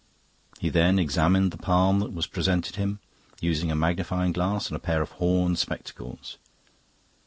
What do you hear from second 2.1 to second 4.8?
was presented him, using a magnifying glass and a